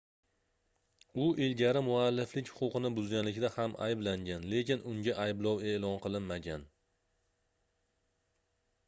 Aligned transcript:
u 1.25 1.25
ilgari 1.47 1.83
mualliflik 1.89 2.49
huquqini 2.61 2.91
buzganlikda 2.95 3.51
ham 3.57 3.75
ayblangan 3.89 4.47
lekin 4.55 4.83
unga 4.93 5.15
ayblov 5.27 5.63
eʼlon 5.73 6.01
qilinmagan 6.07 6.65